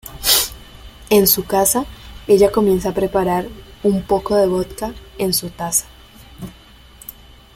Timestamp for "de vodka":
4.35-4.95